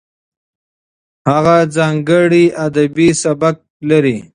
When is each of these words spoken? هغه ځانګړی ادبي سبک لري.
هغه 1.31 1.57
ځانګړی 1.75 2.45
ادبي 2.65 3.07
سبک 3.23 3.55
لري. 3.89 4.17